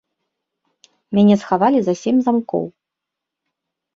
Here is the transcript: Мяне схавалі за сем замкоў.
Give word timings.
Мяне 1.17 1.35
схавалі 1.41 1.79
за 1.87 1.93
сем 2.01 2.17
замкоў. 2.27 2.65